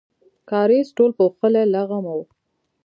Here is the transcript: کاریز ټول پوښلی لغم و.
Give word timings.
کاریز 0.49 0.87
ټول 0.97 1.11
پوښلی 1.19 1.63
لغم 1.73 2.03
و. 2.15 2.17